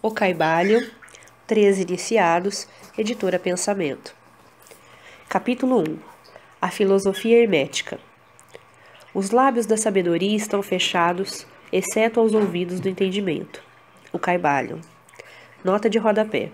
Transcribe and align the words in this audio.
O 0.00 0.12
Caibalion, 0.12 0.80
Três 1.44 1.80
Iniciados, 1.80 2.68
Editora 2.96 3.36
Pensamento. 3.36 4.14
Capítulo 5.28 5.80
1 5.80 5.98
A 6.62 6.70
Filosofia 6.70 7.42
Hermética. 7.42 7.98
Os 9.12 9.32
lábios 9.32 9.66
da 9.66 9.76
sabedoria 9.76 10.36
estão 10.36 10.62
fechados, 10.62 11.44
exceto 11.72 12.20
aos 12.20 12.32
ouvidos 12.32 12.78
do 12.78 12.88
entendimento. 12.88 13.60
O 14.12 14.20
Caibalion. 14.20 14.78
Nota 15.64 15.90
de 15.90 15.98
rodapé. 15.98 16.52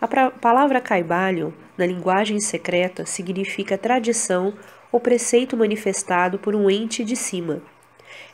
A 0.00 0.06
palavra 0.30 0.80
Caibalion, 0.80 1.50
na 1.76 1.84
linguagem 1.84 2.38
secreta, 2.38 3.04
significa 3.04 3.76
tradição 3.76 4.54
ou 4.92 5.00
preceito 5.00 5.56
manifestado 5.56 6.38
por 6.38 6.54
um 6.54 6.70
ente 6.70 7.02
de 7.02 7.16
cima. 7.16 7.60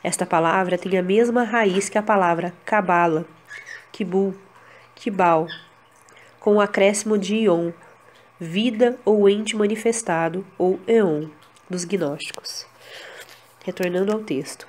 Esta 0.03 0.27
palavra 0.27 0.77
tem 0.77 0.95
a 0.95 1.01
mesma 1.01 1.43
raiz 1.43 1.89
que 1.89 1.97
a 1.97 2.03
palavra 2.03 2.53
Cabala, 2.63 3.25
Kibul, 3.91 4.33
Kibal, 4.95 5.47
com 6.39 6.55
o 6.55 6.61
acréscimo 6.61 7.17
de 7.17 7.35
Ion, 7.35 7.71
vida 8.39 8.97
ou 9.03 9.27
ente 9.27 9.55
manifestado, 9.55 10.45
ou 10.57 10.79
Eon, 10.87 11.27
dos 11.69 11.83
gnósticos. 11.83 12.65
Retornando 13.65 14.11
ao 14.11 14.19
texto. 14.19 14.67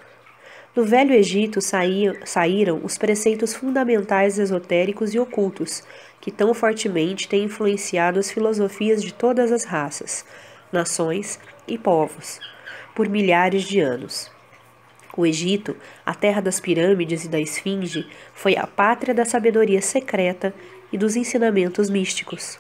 No 0.75 0.85
Velho 0.85 1.13
Egito 1.13 1.61
saíram 1.61 2.81
os 2.85 2.97
preceitos 2.97 3.55
fundamentais 3.55 4.39
esotéricos 4.39 5.13
e 5.13 5.19
ocultos, 5.19 5.83
que 6.21 6.31
tão 6.31 6.55
fortemente 6.55 7.29
têm 7.29 7.45
influenciado 7.45 8.19
as 8.19 8.31
filosofias 8.31 9.03
de 9.03 9.13
todas 9.13 9.51
as 9.51 9.65
raças, 9.65 10.25
nações 10.73 11.39
e 11.67 11.77
povos, 11.77 12.39
por 12.95 13.09
milhares 13.09 13.65
de 13.65 13.81
anos. 13.81 14.31
O 15.19 15.27
Egito, 15.27 15.77
a 16.07 16.15
terra 16.15 16.41
das 16.41 16.61
pirâmides 16.61 17.25
e 17.25 17.29
da 17.29 17.41
esfinge, 17.41 18.07
foi 18.33 18.57
a 18.57 18.69
pátria 18.69 19.13
da 19.13 19.25
sabedoria 19.25 19.83
secreta 19.83 20.55
e 20.93 20.97
dos 20.97 21.17
ensinamentos 21.17 21.91
místicos. 21.91 22.57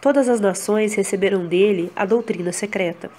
Todas 0.00 0.26
as 0.30 0.40
nações 0.40 0.94
receberam 0.94 1.46
dele 1.46 1.92
a 1.94 2.06
doutrina 2.06 2.50
secreta. 2.50 3.10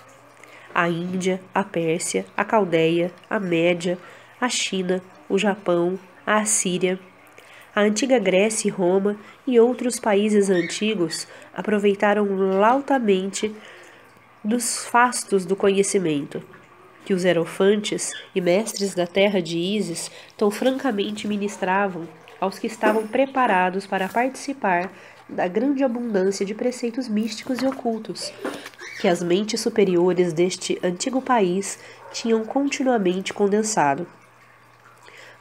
A 0.74 0.90
Índia, 0.90 1.40
a 1.54 1.64
Pérsia, 1.64 2.26
a 2.36 2.44
Caldeia, 2.44 3.12
a 3.30 3.40
Média, 3.40 3.96
a 4.42 4.50
China, 4.50 5.04
o 5.30 5.38
Japão, 5.38 6.00
a 6.26 6.38
Assíria, 6.40 7.00
a 7.76 7.82
antiga 7.82 8.18
Grécia 8.18 8.70
e 8.70 8.72
Roma 8.72 9.18
e 9.46 9.60
outros 9.60 10.00
países 10.00 10.50
antigos 10.50 11.28
aproveitaram 11.54 12.26
lautamente 12.58 13.56
dos 14.44 14.84
fastos 14.84 15.46
do 15.46 15.56
conhecimento 15.56 16.55
que 17.06 17.14
os 17.14 17.24
erofantes 17.24 18.12
e 18.34 18.42
mestres 18.42 18.96
da 18.96 19.06
terra 19.06 19.42
de 19.42 19.58
Ísis 19.58 20.10
tão 20.36 20.50
francamente 20.50 21.28
ministravam 21.28 22.08
aos 22.42 22.58
que 22.58 22.68
estavam 22.68 23.08
preparados 23.08 23.86
para 23.86 24.10
participar 24.10 24.92
da 25.30 25.48
grande 25.48 25.84
abundância 25.84 26.46
de 26.46 26.54
preceitos 26.54 27.08
místicos 27.08 27.62
e 27.62 27.66
ocultos 27.66 28.34
que 29.00 29.08
as 29.08 29.22
mentes 29.22 29.62
superiores 29.62 30.34
deste 30.34 30.80
antigo 30.84 31.22
país 31.22 31.78
tinham 32.12 32.44
continuamente 32.44 33.34
condensado. 33.34 34.08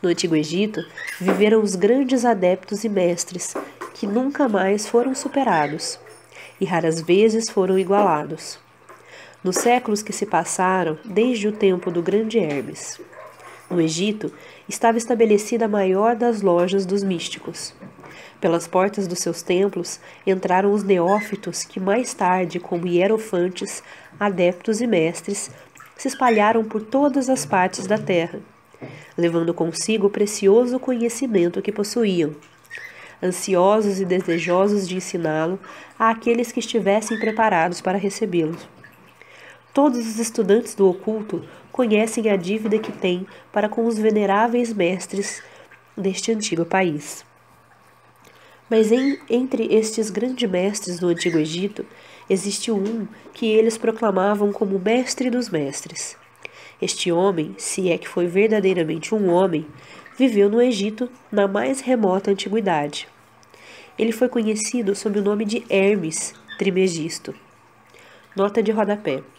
No 0.03 0.09
Antigo 0.11 0.37
Egito, 0.37 0.85
viveram 1.21 1.63
os 1.63 1.75
grandes 1.75 2.25
adeptos 2.25 2.85
e 2.85 2.89
mestres, 2.89 3.55
que 3.95 4.07
nunca 4.07 4.49
mais 4.49 4.87
foram 4.87 5.15
superados, 5.15 5.99
e 6.61 6.65
raras 6.65 7.01
vezes 7.01 7.49
foram 7.49 7.79
igualados 7.79 8.59
nos 9.45 9.57
séculos 9.57 10.03
que 10.03 10.13
se 10.13 10.25
passaram 10.25 10.99
desde 11.05 11.47
o 11.47 11.53
tempo 11.53 11.91
do 11.91 12.03
grande 12.03 12.39
Hermes. 12.39 12.99
No 13.71 13.79
Egito, 13.79 14.33
estava 14.67 14.97
estabelecida 14.97 15.67
a 15.67 15.69
maior 15.69 16.17
das 16.17 16.41
lojas 16.41 16.87
dos 16.87 17.03
místicos. 17.03 17.75
Pelas 18.41 18.67
portas 18.67 19.07
dos 19.07 19.19
seus 19.19 19.43
templos 19.43 20.01
entraram 20.27 20.73
os 20.73 20.83
neófitos 20.83 21.65
que 21.65 21.79
mais 21.79 22.15
tarde, 22.15 22.59
como 22.59 22.87
hierofantes, 22.87 23.83
adeptos 24.19 24.81
e 24.81 24.87
mestres, 24.87 25.51
se 25.95 26.09
espalharam 26.09 26.65
por 26.65 26.81
todas 26.83 27.29
as 27.29 27.45
partes 27.45 27.87
da 27.87 27.99
terra, 27.99 28.41
levando 29.17 29.53
consigo 29.53 30.07
o 30.07 30.11
precioso 30.11 30.79
conhecimento 30.79 31.61
que 31.61 31.73
possuíam, 31.73 32.35
ansiosos 33.23 34.01
e 34.01 34.05
desejosos 34.05 34.89
de 34.89 34.97
ensiná-lo 34.97 35.59
àqueles 35.99 36.51
que 36.51 36.61
estivessem 36.61 37.19
preparados 37.19 37.81
para 37.81 37.99
recebê-lo. 37.99 38.57
Todos 39.75 40.07
os 40.07 40.21
estudantes 40.21 40.77
do 40.77 40.89
oculto 40.89 41.45
conhecem 41.73 42.31
a 42.31 42.37
dívida 42.37 42.79
que 42.79 42.93
têm 42.93 43.27
para 43.53 43.69
com 43.69 43.85
os 43.87 43.99
veneráveis 43.99 44.73
mestres 44.73 45.43
deste 45.97 46.31
antigo 46.31 46.65
país. 46.65 47.25
Mas 48.71 48.93
em, 48.93 49.19
entre 49.29 49.67
estes 49.75 50.11
grandes 50.11 50.49
mestres 50.49 51.01
do 51.01 51.09
Antigo 51.09 51.39
Egito, 51.39 51.85
existiu 52.31 52.77
um 52.77 53.09
que 53.33 53.47
eles 53.47 53.77
proclamavam 53.77 54.53
como 54.53 54.79
mestre 54.79 55.29
dos 55.29 55.51
mestres. 55.51 56.17
Este 56.81 57.11
homem, 57.11 57.57
se 57.59 57.91
é 57.91 57.99
que 57.99 58.09
foi 58.09 58.29
verdadeiramente 58.29 59.13
um 59.13 59.29
homem, 59.29 59.67
viveu 60.17 60.49
no 60.49 60.63
Egito 60.63 61.11
na 61.33 61.49
mais 61.49 61.81
remota 61.81 62.31
antiguidade. 62.31 63.09
Ele 63.99 64.13
foi 64.13 64.29
conhecido 64.29 64.95
sob 64.95 65.19
o 65.19 65.23
nome 65.23 65.45
de 65.45 65.65
Hermes 65.69 66.33
Trimegisto. 66.59 67.35
Nota 68.37 68.63
de 68.63 68.71
rodapé. 68.71 69.34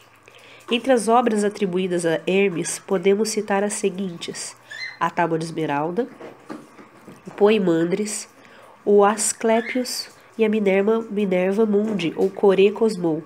Entre 0.71 0.91
as 0.91 1.07
obras 1.07 1.43
atribuídas 1.43 2.07
a 2.07 2.19
Hermes, 2.25 2.79
podemos 2.79 3.29
citar 3.29 3.63
as 3.63 3.73
seguintes: 3.73 4.55
a 4.99 5.11
Tábua 5.11 5.37
de 5.37 5.45
Esmeralda, 5.45 6.07
o 7.27 7.31
Poimandres, 7.31 8.27
o 8.83 9.03
Asclepios 9.03 10.09
e 10.35 10.43
a 10.43 10.49
Minerva, 10.49 11.05
Minerva 11.11 11.67
Mundi, 11.67 12.13
ou 12.15 12.31
Coré 12.31 12.71
Cosmou, 12.71 13.23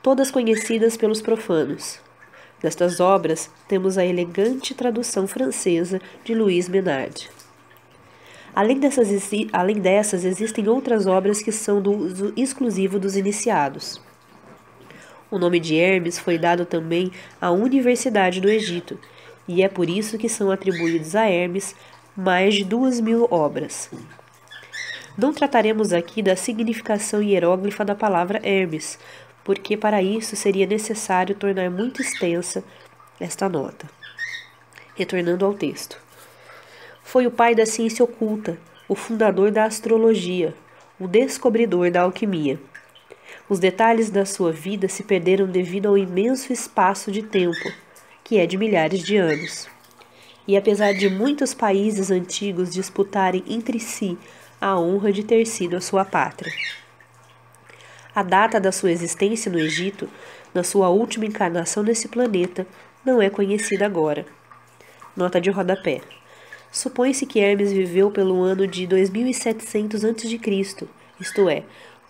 todas 0.00 0.30
conhecidas 0.30 0.96
pelos 0.96 1.20
profanos. 1.20 1.98
Destas 2.62 3.00
obras, 3.00 3.50
temos 3.66 3.98
a 3.98 4.06
elegante 4.06 4.74
tradução 4.74 5.26
francesa 5.26 6.00
de 6.24 6.36
Louis 6.36 6.68
Menard. 6.68 7.28
Além 8.54 8.78
dessas, 8.78 9.08
além 9.52 9.80
dessas, 9.80 10.24
existem 10.24 10.68
outras 10.68 11.04
obras 11.04 11.42
que 11.42 11.50
são 11.50 11.82
do 11.82 11.90
uso 11.90 12.32
exclusivo 12.36 13.00
dos 13.00 13.16
iniciados. 13.16 14.00
O 15.34 15.38
nome 15.40 15.58
de 15.58 15.74
Hermes 15.74 16.16
foi 16.16 16.38
dado 16.38 16.64
também 16.64 17.10
à 17.40 17.50
Universidade 17.50 18.40
do 18.40 18.48
Egito, 18.48 18.96
e 19.48 19.64
é 19.64 19.68
por 19.68 19.90
isso 19.90 20.16
que 20.16 20.28
são 20.28 20.48
atribuídos 20.48 21.16
a 21.16 21.28
Hermes 21.28 21.74
mais 22.16 22.54
de 22.54 22.62
duas 22.62 23.00
mil 23.00 23.26
obras. 23.28 23.90
Não 25.18 25.34
trataremos 25.34 25.92
aqui 25.92 26.22
da 26.22 26.36
significação 26.36 27.20
hieróglifa 27.20 27.84
da 27.84 27.96
palavra 27.96 28.40
Hermes, 28.44 28.96
porque 29.42 29.76
para 29.76 30.00
isso 30.00 30.36
seria 30.36 30.68
necessário 30.68 31.34
tornar 31.34 31.68
muito 31.68 32.00
extensa 32.00 32.62
esta 33.18 33.48
nota. 33.48 33.90
Retornando 34.94 35.44
ao 35.44 35.52
texto. 35.52 35.98
Foi 37.02 37.26
o 37.26 37.32
pai 37.32 37.56
da 37.56 37.66
ciência 37.66 38.04
oculta, 38.04 38.56
o 38.88 38.94
fundador 38.94 39.50
da 39.50 39.64
astrologia, 39.64 40.54
o 40.96 41.08
descobridor 41.08 41.90
da 41.90 42.02
alquimia. 42.02 42.56
Os 43.48 43.58
detalhes 43.58 44.08
da 44.08 44.24
sua 44.24 44.50
vida 44.52 44.88
se 44.88 45.02
perderam 45.02 45.46
devido 45.46 45.86
ao 45.86 45.98
imenso 45.98 46.50
espaço 46.50 47.12
de 47.12 47.22
tempo, 47.22 47.72
que 48.22 48.38
é 48.38 48.46
de 48.46 48.56
milhares 48.56 49.02
de 49.02 49.18
anos. 49.18 49.68
E 50.48 50.56
apesar 50.56 50.94
de 50.94 51.10
muitos 51.10 51.52
países 51.52 52.10
antigos 52.10 52.72
disputarem 52.72 53.44
entre 53.46 53.78
si 53.78 54.16
a 54.58 54.78
honra 54.78 55.12
de 55.12 55.22
ter 55.22 55.44
sido 55.44 55.76
a 55.76 55.80
sua 55.80 56.06
pátria. 56.06 56.52
A 58.14 58.22
data 58.22 58.58
da 58.58 58.72
sua 58.72 58.90
existência 58.90 59.52
no 59.52 59.58
Egito, 59.58 60.08
na 60.54 60.62
sua 60.62 60.88
última 60.88 61.26
encarnação 61.26 61.82
nesse 61.82 62.08
planeta, 62.08 62.66
não 63.04 63.20
é 63.20 63.28
conhecida 63.28 63.84
agora. 63.84 64.24
Nota 65.14 65.38
de 65.38 65.50
rodapé. 65.50 66.00
Supõe-se 66.72 67.26
que 67.26 67.40
Hermes 67.40 67.72
viveu 67.72 68.10
pelo 68.10 68.42
ano 68.42 68.66
de 68.66 68.86
2700 68.86 70.04
a.C., 70.04 70.88
isto 71.20 71.48
é, 71.48 71.62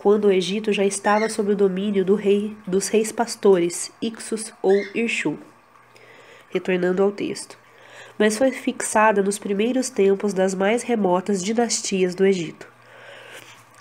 quando 0.04 0.26
o 0.26 0.30
Egito 0.30 0.70
já 0.70 0.84
estava 0.84 1.30
sob 1.30 1.52
o 1.52 1.56
domínio 1.56 2.04
do 2.04 2.14
rei, 2.14 2.54
dos 2.66 2.88
reis 2.88 3.10
pastores, 3.10 3.90
Ixos 4.02 4.52
ou 4.60 4.74
Irshu. 4.94 5.38
Retornando 6.50 7.02
ao 7.02 7.10
texto. 7.10 7.56
Mas 8.18 8.36
foi 8.36 8.52
fixada 8.52 9.22
nos 9.22 9.38
primeiros 9.38 9.88
tempos 9.88 10.34
das 10.34 10.54
mais 10.54 10.82
remotas 10.82 11.42
dinastias 11.42 12.14
do 12.14 12.26
Egito, 12.26 12.68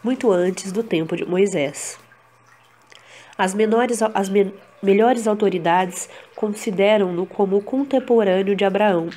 muito 0.01 0.31
antes 0.31 0.71
do 0.71 0.81
tempo 0.81 1.13
de 1.17 1.25
Moisés. 1.25 1.99
As, 3.37 3.53
menores, 3.53 4.01
as 4.01 4.29
me, 4.29 4.53
melhores 4.81 5.27
autoridades 5.27 6.07
consideram-no 6.37 7.25
como 7.25 7.61
contemporâneo 7.61 8.55
de 8.55 8.63
Abraão, 8.63 9.09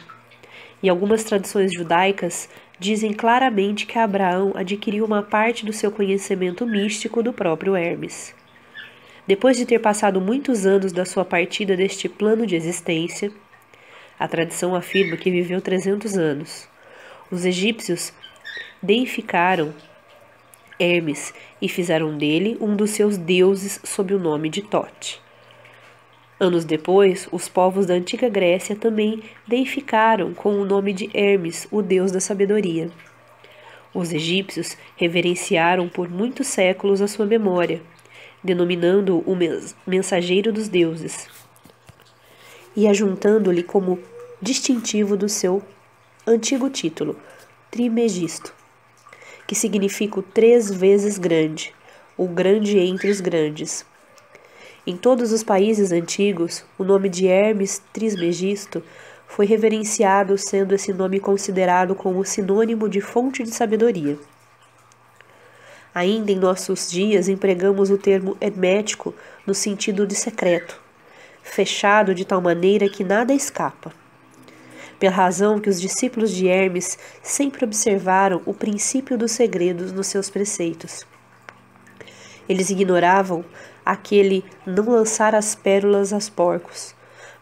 e 0.82 0.88
algumas 0.88 1.22
tradições 1.22 1.72
judaicas 1.72 2.48
dizem 2.78 3.12
claramente 3.12 3.87
que 3.87 3.99
Abraão 3.99 4.52
adquiriu 4.55 5.05
uma 5.05 5.23
parte 5.23 5.64
do 5.64 5.73
seu 5.73 5.90
conhecimento 5.90 6.67
místico 6.67 7.23
do 7.23 7.32
próprio 7.32 7.75
Hermes. 7.75 8.34
Depois 9.26 9.56
de 9.56 9.67
ter 9.67 9.81
passado 9.81 10.20
muitos 10.20 10.67
anos 10.67 10.93
da 10.93 11.05
sua 11.05 11.25
partida 11.25 11.76
deste 11.76 12.08
plano 12.08 12.46
de 12.46 12.55
existência, 12.55 13.32
a 14.19 14.28
tradição 14.28 14.75
afirma 14.75 15.17
que 15.17 15.31
viveu 15.31 15.61
300 15.61 16.17
anos. 16.17 16.69
Os 17.31 17.44
egípcios 17.44 18.12
deificaram 18.82 19.75
Hermes 20.78 21.34
e 21.61 21.69
fizeram 21.69 22.17
dele 22.17 22.56
um 22.61 22.76
dos 22.76 22.90
seus 22.90 23.17
deuses 23.17 23.81
sob 23.82 24.14
o 24.14 24.19
nome 24.19 24.49
de 24.49 24.62
Tote. 24.62 25.25
Anos 26.38 26.66
depois, 26.66 27.26
os 27.32 27.48
povos 27.48 27.86
da 27.86 27.94
antiga 27.94 28.28
Grécia 28.28 28.76
também 28.76 29.22
deificaram 29.46 30.34
com 30.34 30.60
o 30.60 30.66
nome 30.66 30.92
de 30.92 31.10
Hermes, 31.14 31.66
o 31.70 31.80
deus 31.80 32.12
da 32.12 32.20
sabedoria. 32.20 32.90
Os 33.94 34.12
egípcios 34.12 34.76
reverenciaram 34.96 35.88
por 35.88 36.10
muitos 36.10 36.48
séculos 36.48 37.00
a 37.00 37.08
sua 37.08 37.24
memória, 37.24 37.80
denominando-o 38.44 39.20
o 39.20 39.34
mensageiro 39.86 40.52
dos 40.52 40.68
deuses 40.68 41.26
e 42.76 42.86
ajuntando-lhe 42.86 43.62
como 43.62 43.98
distintivo 44.40 45.16
do 45.16 45.30
seu 45.30 45.62
antigo 46.26 46.68
título, 46.68 47.16
Trimegisto, 47.70 48.52
que 49.46 49.54
significa 49.54 50.20
o 50.20 50.22
três 50.22 50.70
vezes 50.70 51.16
grande, 51.16 51.74
o 52.14 52.28
grande 52.28 52.78
entre 52.78 53.10
os 53.10 53.22
grandes. 53.22 53.86
Em 54.88 54.96
todos 54.96 55.32
os 55.32 55.42
países 55.42 55.90
antigos, 55.90 56.64
o 56.78 56.84
nome 56.84 57.08
de 57.08 57.26
Hermes 57.26 57.82
Trismegisto 57.92 58.84
foi 59.26 59.44
reverenciado, 59.44 60.38
sendo 60.38 60.76
esse 60.76 60.92
nome 60.92 61.18
considerado 61.18 61.92
como 61.96 62.24
sinônimo 62.24 62.88
de 62.88 63.00
fonte 63.00 63.42
de 63.42 63.50
sabedoria. 63.50 64.16
Ainda 65.92 66.30
em 66.30 66.36
nossos 66.36 66.88
dias 66.88 67.26
empregamos 67.26 67.90
o 67.90 67.98
termo 67.98 68.36
hermético 68.40 69.12
no 69.44 69.54
sentido 69.54 70.06
de 70.06 70.14
secreto, 70.14 70.80
fechado 71.42 72.14
de 72.14 72.24
tal 72.24 72.40
maneira 72.40 72.88
que 72.88 73.02
nada 73.02 73.34
escapa. 73.34 73.92
Pela 75.00 75.12
razão 75.12 75.58
que 75.58 75.68
os 75.68 75.80
discípulos 75.80 76.30
de 76.30 76.46
Hermes 76.46 76.96
sempre 77.24 77.64
observaram 77.64 78.40
o 78.46 78.54
princípio 78.54 79.18
dos 79.18 79.32
segredos 79.32 79.90
nos 79.90 80.06
seus 80.06 80.30
preceitos. 80.30 81.04
Eles 82.48 82.70
ignoravam 82.70 83.44
aquele 83.84 84.44
não 84.66 84.90
lançar 84.90 85.34
as 85.34 85.54
pérolas 85.54 86.12
aos 86.12 86.28
porcos, 86.28 86.94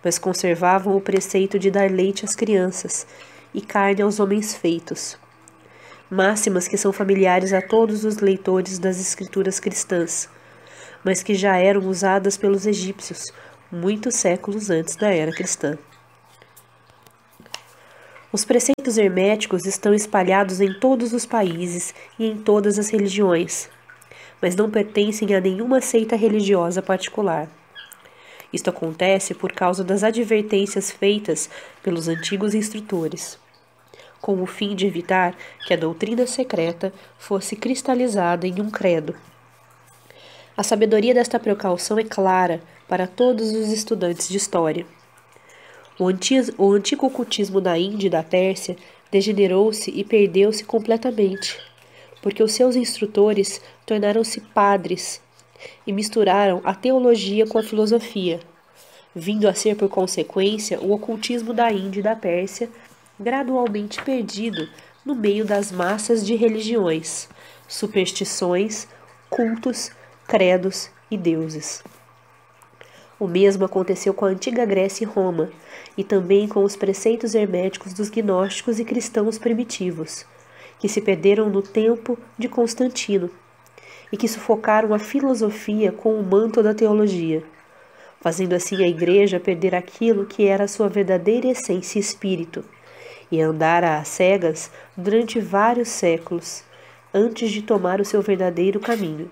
mas 0.03 0.19
conservavam 0.19 0.97
o 0.97 1.01
preceito 1.01 1.59
de 1.59 1.71
dar 1.71 1.91
leite 1.91 2.25
às 2.25 2.35
crianças 2.35 3.07
e 3.53 3.61
carne 3.61 4.03
aos 4.03 4.21
homens 4.21 4.55
feitos. 4.55 5.17
Máximas 6.11 6.69
que 6.69 6.77
são 6.77 6.93
familiares 6.93 7.53
a 7.53 7.63
todos 7.63 8.05
os 8.05 8.19
leitores 8.19 8.79
das 8.79 9.01
escrituras 9.01 9.59
cristãs, 9.59 10.29
mas 11.03 11.23
que 11.23 11.35
já 11.35 11.57
eram 11.57 11.87
usadas 11.89 12.37
pelos 12.37 12.67
egípcios 12.67 13.33
muitos 13.75 14.15
séculos 14.15 14.71
antes 14.71 14.97
da 14.97 15.11
era 15.11 15.33
cristã. 15.33 15.77
Os 18.33 18.45
preceitos 18.45 18.99
herméticos 18.99 19.65
estão 19.65 19.95
espalhados 19.95 20.61
em 20.61 20.73
todos 20.73 21.13
os 21.13 21.25
países 21.25 21.95
e 22.19 22.27
em 22.27 22.37
todas 22.37 22.79
as 22.79 22.89
religiões, 22.89 23.69
mas 24.45 24.55
não 24.55 24.71
pertencem 24.71 25.35
a 25.35 25.41
nenhuma 25.41 25.81
seita 25.81 26.15
religiosa 26.15 26.83
particular. 26.83 27.49
Isto 28.53 28.69
acontece 28.69 29.33
por 29.33 29.51
causa 29.53 29.83
das 29.83 30.05
advertências 30.05 30.91
feitas 30.91 31.49
pelos 31.83 32.09
antigos 32.09 32.55
instrutores, 32.55 33.39
com 34.21 34.43
o 34.43 34.45
fim 34.45 34.77
de 34.77 34.87
evitar 34.87 35.35
que 35.67 35.73
a 35.73 35.79
doutrina 35.79 36.27
secreta 36.27 36.93
fosse 37.19 37.57
cristalizada 37.57 38.47
em 38.47 38.61
um 38.61 38.69
credo. 38.69 39.17
A 40.55 40.63
sabedoria 40.63 41.15
desta 41.15 41.41
precaução 41.41 41.99
é 41.99 42.05
clara 42.05 42.61
para 42.87 43.07
todos 43.07 43.51
os 43.51 43.73
estudantes 43.73 44.29
de 44.29 44.37
história. 44.37 44.85
O, 45.99 46.07
antigo 46.75 47.09
cultismo 47.09 47.63
da 47.63 47.79
Índia 47.79 48.09
e 48.09 48.11
da 48.11 48.23
Pérsia 48.23 48.77
degenerou-se 49.11 49.91
e 49.91 50.05
perdeu-se 50.05 50.63
completamente 50.65 51.59
porque 52.25 52.43
os 52.43 52.53
seus 52.53 52.75
instrutores 52.75 53.61
tornaram-se 53.85 54.41
padres 54.41 55.21
e 55.87 55.93
misturaram 55.93 56.63
a 56.65 56.75
teologia 56.75 57.47
com 57.47 57.59
a 57.59 57.63
filosofia, 57.63 58.41
vindo 59.15 59.47
a 59.47 59.53
ser 59.53 59.77
por 59.77 59.91
consequência 59.91 60.81
o 60.81 60.91
ocultismo 60.93 61.53
da 61.53 61.71
Índia 61.71 62.01
e 62.01 62.03
da 62.03 62.17
Pérsia, 62.17 62.71
gradualmente 63.21 64.01
perdido 64.03 64.67
no 65.05 65.15
meio 65.15 65.45
das 65.45 65.71
massas 65.71 66.25
de 66.27 66.35
religiões, 66.35 67.29
superstições, 67.69 68.89
cultos, 69.29 69.91
credos 70.27 70.89
e 71.11 71.19
deuses. 71.19 71.85
O 73.21 73.29
mesmo 73.29 73.67
aconteceu 73.67 74.15
com 74.15 74.25
a 74.25 74.29
antiga 74.29 74.65
Grécia 74.65 75.05
e 75.05 75.07
Roma, 75.07 75.51
e 75.95 76.03
também 76.03 76.49
com 76.49 76.65
os 76.65 76.75
preceitos 76.75 77.35
herméticos 77.35 77.93
dos 77.93 78.09
gnósticos 78.09 78.81
e 78.81 78.85
cristãos 78.87 79.37
primitivos 79.37 80.25
que 80.85 80.89
se 80.91 81.01
perderam 81.01 81.49
no 81.49 81.63
tempo 81.63 82.19
de 82.37 82.47
Constantino 82.47 83.31
e 84.13 84.19
que 84.19 84.29
sufocaram 84.29 84.93
a 84.93 84.99
filosofia 84.99 85.91
com 85.91 86.13
o 86.13 86.23
manto 86.23 86.63
da 86.63 86.75
teologia, 86.75 87.43
fazendo 88.21 88.53
assim 88.53 88.85
a 88.85 88.87
Igreja 88.87 89.41
perder 89.41 89.75
aquilo 89.75 90.27
que 90.27 90.45
era 90.45 90.69
sua 90.69 90.87
verdadeira 90.87 91.49
essência 91.49 91.99
e 91.99 92.03
espírito, 92.03 92.63
e 93.33 93.41
andar 93.41 93.83
às 93.83 94.09
cegas 94.09 94.71
durante 94.95 95.41
vários 95.41 95.89
séculos, 95.89 96.63
antes 97.15 97.51
de 97.51 97.63
tomar 97.63 97.99
o 97.99 98.05
seu 98.05 98.21
verdadeiro 98.21 98.79
caminho. 98.79 99.31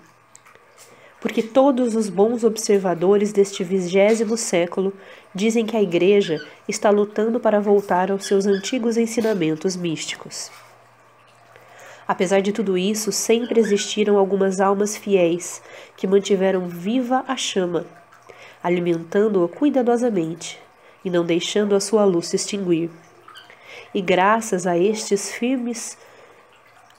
Porque 1.21 1.43
todos 1.43 1.95
os 1.95 2.09
bons 2.09 2.43
observadores 2.43 3.31
deste 3.31 3.63
vigésimo 3.63 4.37
século 4.37 4.91
dizem 5.35 5.67
que 5.67 5.77
a 5.77 5.83
Igreja 5.83 6.43
está 6.67 6.89
lutando 6.89 7.39
para 7.39 7.59
voltar 7.59 8.09
aos 8.09 8.25
seus 8.25 8.47
antigos 8.47 8.97
ensinamentos 8.97 9.75
místicos. 9.75 10.49
Apesar 12.07 12.41
de 12.41 12.51
tudo 12.51 12.77
isso, 12.77 13.11
sempre 13.11 13.59
existiram 13.59 14.17
algumas 14.17 14.59
almas 14.59 14.97
fiéis 14.97 15.61
que 15.95 16.05
mantiveram 16.05 16.67
viva 16.67 17.23
a 17.27 17.37
chama, 17.37 17.85
alimentando-a 18.61 19.47
cuidadosamente 19.47 20.59
e 21.03 21.09
não 21.09 21.25
deixando 21.25 21.75
a 21.75 21.79
sua 21.79 22.03
luz 22.03 22.27
se 22.27 22.35
extinguir. 22.35 22.89
E 23.93 24.01
graças 24.01 24.67
a 24.67 24.77
estes 24.77 25.31
firmes 25.31 25.97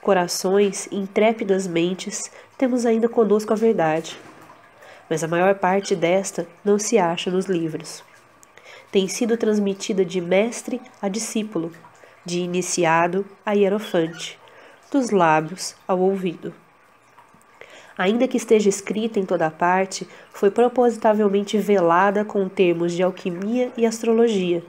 corações 0.01 0.89
intrépidas 0.91 1.67
mentes, 1.67 2.31
temos 2.57 2.87
ainda 2.87 3.09
conosco 3.09 3.53
a 3.53 3.57
verdade. 3.57 4.19
Mas 5.09 5.23
a 5.23 5.29
maior 5.29 5.55
parte 5.57 5.95
desta 5.95 6.47
não 6.65 6.79
se 6.79 6.99
acha 6.99 7.31
nos 7.31 7.45
livros. 7.45 8.03
Tem 8.91 9.07
sido 9.07 9.37
transmitida 9.37 10.05
de 10.05 10.21
mestre 10.21 10.81
a 11.01 11.09
discípulo, 11.09 11.73
de 12.25 12.41
iniciado 12.41 13.27
a 13.45 13.53
hierofante 13.53 14.39
dos 14.95 15.11
lábios 15.11 15.75
ao 15.89 15.99
ouvido. 15.99 16.55
Ainda 17.99 18.29
que 18.29 18.37
esteja 18.37 18.69
escrita 18.69 19.19
em 19.19 19.27
toda 19.27 19.51
parte, 19.51 20.07
foi 20.33 20.53
propositavelmente 20.53 21.59
velada 21.59 22.25
com 22.25 22.49
termos 22.49 22.93
de 22.93 23.03
alquimia 23.03 23.73
e 23.77 23.85
astrologia, 23.85 24.63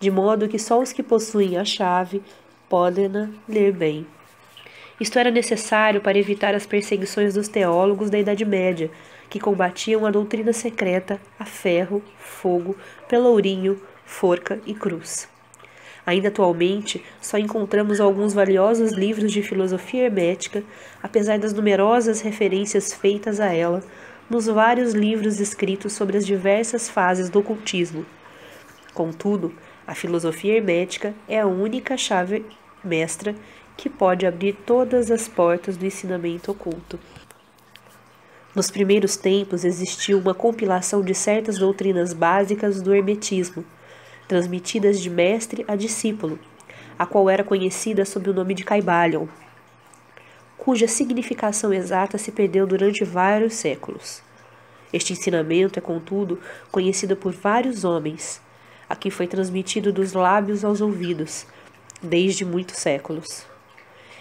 de 0.00 0.10
modo 0.10 0.48
que 0.48 0.58
só 0.58 0.80
os 0.80 0.90
que 0.90 1.02
possuem 1.02 1.58
a 1.58 1.66
chave 1.66 2.22
podem 2.66 3.10
ler 3.46 3.72
bem. 3.72 4.06
Isto 4.98 5.18
era 5.18 5.30
necessário 5.30 6.00
para 6.00 6.18
evitar 6.18 6.54
as 6.54 6.66
perseguições 6.66 7.34
dos 7.34 7.46
teólogos 7.46 8.08
da 8.08 8.18
Idade 8.18 8.44
Média, 8.46 8.90
que 9.28 9.38
combatiam 9.38 10.06
a 10.06 10.10
doutrina 10.10 10.54
secreta 10.54 11.20
a 11.38 11.44
ferro, 11.44 12.02
fogo, 12.18 12.74
pelourinho, 13.06 13.80
forca 14.06 14.60
e 14.64 14.74
cruz. 14.74 15.28
Ainda 16.08 16.28
atualmente, 16.28 17.04
só 17.20 17.36
encontramos 17.36 18.00
alguns 18.00 18.32
valiosos 18.32 18.92
livros 18.92 19.30
de 19.30 19.42
filosofia 19.42 20.04
hermética, 20.04 20.64
apesar 21.02 21.38
das 21.38 21.52
numerosas 21.52 22.22
referências 22.22 22.94
feitas 22.94 23.38
a 23.38 23.52
ela 23.52 23.84
nos 24.30 24.46
vários 24.46 24.94
livros 24.94 25.38
escritos 25.38 25.92
sobre 25.92 26.16
as 26.16 26.24
diversas 26.24 26.88
fases 26.88 27.28
do 27.28 27.40
ocultismo. 27.40 28.06
Contudo, 28.94 29.52
a 29.86 29.94
filosofia 29.94 30.56
hermética 30.56 31.12
é 31.28 31.40
a 31.40 31.46
única 31.46 31.94
chave 31.98 32.42
mestra 32.82 33.34
que 33.76 33.90
pode 33.90 34.24
abrir 34.24 34.54
todas 34.64 35.10
as 35.10 35.28
portas 35.28 35.76
do 35.76 35.84
ensinamento 35.84 36.50
oculto. 36.50 36.98
Nos 38.54 38.70
primeiros 38.70 39.18
tempos 39.18 39.62
existiu 39.62 40.18
uma 40.18 40.32
compilação 40.32 41.02
de 41.02 41.14
certas 41.14 41.58
doutrinas 41.58 42.14
básicas 42.14 42.80
do 42.80 42.94
hermetismo 42.94 43.62
transmitidas 44.28 45.00
de 45.00 45.08
mestre 45.08 45.64
a 45.66 45.74
discípulo, 45.74 46.38
a 46.98 47.06
qual 47.06 47.30
era 47.30 47.42
conhecida 47.42 48.04
sob 48.04 48.28
o 48.28 48.34
nome 48.34 48.54
de 48.54 48.62
Caibalion, 48.62 49.26
cuja 50.58 50.86
significação 50.86 51.72
exata 51.72 52.18
se 52.18 52.30
perdeu 52.30 52.66
durante 52.66 53.04
vários 53.04 53.54
séculos. 53.54 54.22
Este 54.92 55.14
ensinamento 55.14 55.78
é, 55.78 55.82
contudo, 55.82 56.38
conhecido 56.70 57.16
por 57.16 57.32
vários 57.32 57.84
homens, 57.84 58.40
a 58.88 58.94
quem 58.94 59.10
foi 59.10 59.26
transmitido 59.26 59.92
dos 59.92 60.12
lábios 60.12 60.64
aos 60.64 60.80
ouvidos, 60.80 61.46
desde 62.02 62.44
muitos 62.44 62.76
séculos. 62.76 63.46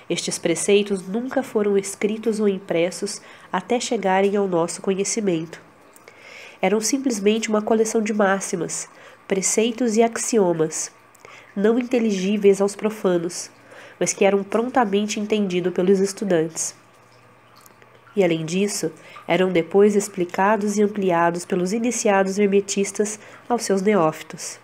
Estes 0.09 0.37
preceitos 0.39 1.05
nunca 1.05 1.43
foram 1.43 1.77
escritos 1.77 2.39
ou 2.39 2.47
impressos 2.47 3.21
até 3.51 3.79
chegarem 3.79 4.35
ao 4.37 4.47
nosso 4.47 4.81
conhecimento. 4.81 5.61
Eram 6.61 6.79
simplesmente 6.79 7.49
uma 7.49 7.61
coleção 7.61 8.01
de 8.01 8.13
máximas, 8.13 8.89
preceitos 9.27 9.97
e 9.97 10.03
axiomas, 10.03 10.89
não 11.55 11.77
inteligíveis 11.77 12.61
aos 12.61 12.75
profanos, 12.75 13.51
mas 13.99 14.13
que 14.13 14.23
eram 14.23 14.43
prontamente 14.43 15.19
entendidos 15.19 15.73
pelos 15.73 15.99
estudantes. 15.99 16.75
E 18.15 18.23
além 18.23 18.45
disso, 18.45 18.91
eram 19.27 19.51
depois 19.51 19.95
explicados 19.95 20.77
e 20.77 20.81
ampliados 20.81 21.45
pelos 21.45 21.73
iniciados 21.73 22.39
hermetistas 22.39 23.19
aos 23.49 23.63
seus 23.63 23.81
neófitos. 23.81 24.59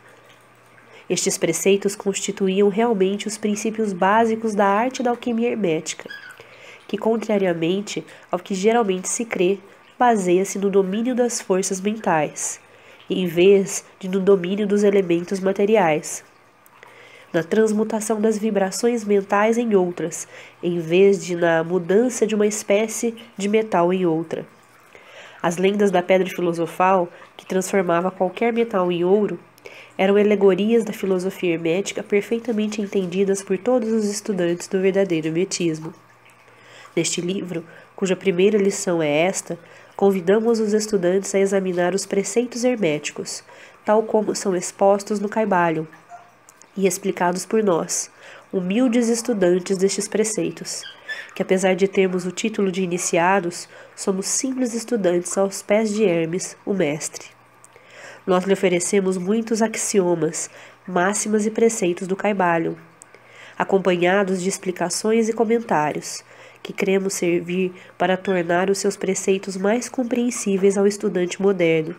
Estes 1.09 1.37
preceitos 1.37 1.95
constituíam 1.95 2.69
realmente 2.69 3.27
os 3.27 3.37
princípios 3.37 3.91
básicos 3.91 4.55
da 4.55 4.65
arte 4.65 5.03
da 5.03 5.09
alquimia 5.09 5.49
hermética, 5.49 6.09
que, 6.87 6.97
contrariamente 6.97 8.03
ao 8.31 8.39
que 8.39 8.55
geralmente 8.55 9.09
se 9.09 9.25
crê, 9.25 9.59
baseia-se 9.99 10.57
no 10.57 10.69
domínio 10.69 11.13
das 11.13 11.41
forças 11.41 11.81
mentais, 11.81 12.59
em 13.13 13.25
vez 13.25 13.85
de 13.99 14.07
no 14.07 14.19
domínio 14.19 14.67
dos 14.67 14.83
elementos 14.83 15.39
materiais. 15.39 16.23
Na 17.31 17.41
transmutação 17.41 18.21
das 18.21 18.37
vibrações 18.37 19.03
mentais 19.03 19.57
em 19.57 19.75
outras, 19.75 20.27
em 20.61 20.79
vez 20.79 21.25
de 21.25 21.35
na 21.35 21.63
mudança 21.63 22.27
de 22.27 22.35
uma 22.35 22.45
espécie 22.45 23.15
de 23.37 23.47
metal 23.47 23.91
em 23.91 24.05
outra. 24.05 24.45
As 25.41 25.57
lendas 25.57 25.91
da 25.91 26.01
pedra 26.01 26.29
filosofal, 26.29 27.09
que 27.35 27.45
transformava 27.45 28.11
qualquer 28.11 28.53
metal 28.53 28.91
em 28.91 29.03
ouro, 29.03 29.39
eram 29.97 30.15
alegorias 30.15 30.83
da 30.83 30.93
filosofia 30.93 31.53
hermética 31.53 32.01
perfeitamente 32.01 32.81
entendidas 32.81 33.41
por 33.41 33.57
todos 33.57 33.91
os 33.91 34.05
estudantes 34.05 34.67
do 34.67 34.79
verdadeiro 34.79 35.27
hermetismo. 35.27 35.93
Neste 36.95 37.21
livro, 37.21 37.63
cuja 37.95 38.15
primeira 38.15 38.57
lição 38.57 39.01
é 39.01 39.09
esta, 39.09 39.57
convidamos 39.95 40.59
os 40.59 40.73
estudantes 40.73 41.33
a 41.35 41.39
examinar 41.39 41.93
os 41.93 42.05
preceitos 42.05 42.63
herméticos, 42.63 43.43
tal 43.85 44.03
como 44.03 44.35
são 44.35 44.55
expostos 44.55 45.19
no 45.19 45.29
Caibalion 45.29 45.85
e 46.75 46.87
explicados 46.87 47.45
por 47.45 47.63
nós, 47.63 48.09
humildes 48.51 49.07
estudantes 49.07 49.77
destes 49.77 50.07
preceitos, 50.07 50.81
que 51.35 51.41
apesar 51.41 51.75
de 51.75 51.87
termos 51.87 52.25
o 52.25 52.31
título 52.31 52.71
de 52.71 52.81
iniciados, 52.81 53.67
somos 53.95 54.25
simples 54.25 54.73
estudantes 54.73 55.37
aos 55.37 55.61
pés 55.61 55.93
de 55.93 56.03
Hermes, 56.03 56.55
o 56.65 56.73
mestre. 56.73 57.27
Nós 58.25 58.45
lhe 58.45 58.53
oferecemos 58.53 59.17
muitos 59.17 59.61
axiomas, 59.61 60.49
máximas 60.87 61.45
e 61.45 61.51
preceitos 61.51 62.07
do 62.07 62.15
Caibalion, 62.15 62.75
acompanhados 63.57 64.41
de 64.41 64.49
explicações 64.49 65.29
e 65.29 65.33
comentários, 65.33 66.23
que 66.63 66.71
cremos 66.71 67.13
servir 67.13 67.73
para 67.97 68.15
tornar 68.15 68.69
os 68.69 68.77
seus 68.77 68.95
preceitos 68.95 69.57
mais 69.57 69.89
compreensíveis 69.89 70.77
ao 70.77 70.87
estudante 70.87 71.41
moderno, 71.41 71.93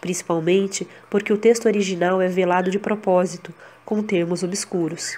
principalmente 0.00 0.86
porque 1.08 1.32
o 1.32 1.38
texto 1.38 1.66
original 1.66 2.20
é 2.20 2.26
velado 2.26 2.68
de 2.68 2.80
propósito, 2.80 3.54
com 3.84 4.02
termos 4.02 4.42
obscuros. 4.42 5.16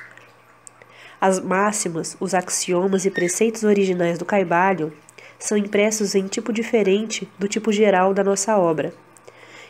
As 1.18 1.40
máximas, 1.40 2.16
os 2.20 2.34
axiomas 2.34 3.06
e 3.06 3.10
preceitos 3.10 3.64
originais 3.64 4.18
do 4.18 4.26
Caibalion 4.26 4.90
são 5.38 5.56
impressos 5.56 6.14
em 6.14 6.26
tipo 6.26 6.52
diferente 6.52 7.26
do 7.38 7.48
tipo 7.48 7.72
geral 7.72 8.12
da 8.12 8.22
nossa 8.22 8.58
obra. 8.58 8.92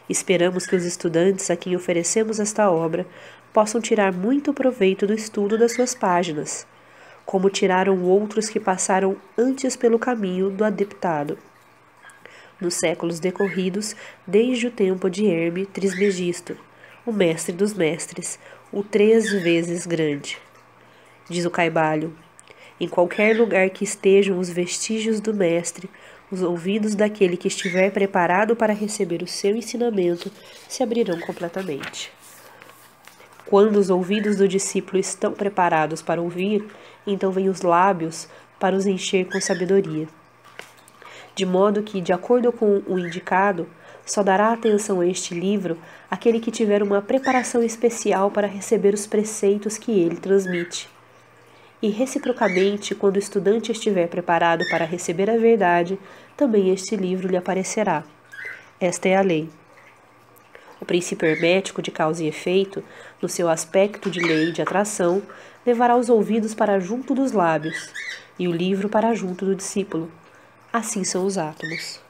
Esperamos 0.09 0.66
que 0.66 0.75
os 0.75 0.85
estudantes 0.85 1.50
a 1.50 1.56
quem 1.56 1.76
oferecemos 1.76 2.40
esta 2.40 2.68
obra 2.71 3.06
possam 3.52 3.80
tirar 3.80 4.12
muito 4.12 4.52
proveito 4.52 5.06
do 5.06 5.14
estudo 5.14 5.56
das 5.56 5.73
suas 5.73 5.94
páginas 5.94 6.66
como 7.25 7.50
tiraram 7.50 8.02
outros 8.02 8.49
que 8.49 8.61
passaram 8.61 9.16
antes 9.37 9.76
pelo 9.76 9.99
caminho 9.99 10.50
do 10.50 10.64
adeptado. 10.64 11.38
Nos 12.61 12.75
séculos 12.75 13.19
decorridos, 13.19 13.97
desde 14.26 14.69
o 14.69 14.71
tempo 14.71 15.11
de 15.11 15.26
Herme 15.26 15.66
Trismegisto, 15.66 16.57
o 17.04 17.12
mestre 17.12 17.52
dos 17.52 17.75
mestres, 17.75 18.38
o 18.73 18.83
três 18.83 19.31
vezes 19.31 19.87
grande. 19.87 20.38
Diz 21.28 21.45
o 21.45 21.50
Caibalho, 21.50 22.16
em 22.78 22.88
qualquer 22.88 23.37
lugar 23.37 23.71
que 23.71 23.85
estejam 23.85 24.38
os 24.38 24.50
vestígios 24.50 25.21
do 25.21 25.33
mestre, 25.33 25.88
os 26.31 26.43
ouvidos 26.43 26.95
daquele 26.95 27.37
que 27.37 27.49
estiver 27.49 27.90
preparado 27.90 28.57
para 28.57 28.73
receber 28.73 29.23
o 29.23 29.26
seu 29.26 29.54
ensinamento 29.54 30.31
se 30.69 30.83
abrirão 30.83 31.21
completamente. 31.21 32.11
Quando 33.47 33.76
os 33.76 33.90
ouvidos 33.90 34.37
do 34.37 34.49
discípulo 34.49 34.99
estão 34.99 35.33
preparados 35.33 36.02
para 36.02 36.21
ouvir, 36.21 36.66
então 37.07 37.31
vêm 37.31 37.49
os 37.49 37.63
lábios 37.63 38.29
para 38.59 38.77
os 38.77 38.87
encher 38.87 39.27
com 39.27 39.41
sabedoria. 39.41 40.09
De 41.35 41.45
modo 41.45 41.83
que, 41.83 42.01
de 42.01 42.13
acordo 42.13 42.53
com 42.53 42.83
o 42.87 42.99
indicado, 42.99 43.67
só 44.07 44.23
dará 44.23 44.53
atenção 44.53 45.01
a 45.01 45.07
este 45.07 45.35
livro 45.35 45.79
aquele 46.11 46.39
que 46.39 46.51
tiver 46.51 46.83
uma 46.83 47.03
preparação 47.03 47.63
especial 47.63 48.31
para 48.31 48.47
receber 48.47 48.95
os 48.95 49.07
preceitos 49.07 49.79
que 49.79 49.93
ele 49.93 50.17
transmite. 50.17 50.89
E 51.83 51.91
reciprocamente, 51.91 52.95
quando 52.95 53.17
o 53.17 53.19
estudante 53.19 53.73
estiver 53.73 54.09
preparado 54.09 54.65
para 54.71 54.85
receber 54.85 55.29
a 55.29 55.37
verdade, 55.37 55.99
também 56.37 56.71
este 56.71 56.97
livro 56.97 57.29
lhe 57.29 57.37
aparecerá. 57.37 58.05
Esta 58.81 59.09
é 59.09 59.17
a 59.17 59.23
lei. 59.23 59.49
O 60.85 60.87
princípio 60.87 61.26
hermético 61.26 61.81
de 61.81 61.91
causa 61.91 62.23
e 62.23 62.29
efeito, 62.29 62.85
no 63.23 63.26
seu 63.26 63.49
aspecto 63.49 64.11
de 64.11 64.21
lei 64.21 64.53
de 64.53 64.61
atração, 64.61 65.23
levará 65.64 65.97
os 65.97 66.11
ouvidos 66.11 66.53
para 66.53 66.79
junto 66.79 67.14
dos 67.14 67.33
lábios 67.33 67.88
e 68.38 68.47
o 68.47 68.53
livro 68.53 68.87
para 68.87 69.14
junto 69.14 69.47
do 69.47 69.55
discípulo. 69.55 70.12
Assim 70.71 71.03
são 71.03 71.25
os 71.25 71.38
átomos. 71.38 72.04